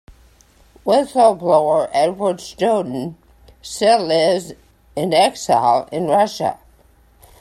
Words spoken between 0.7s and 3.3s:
Whistle-blower Edward Snowden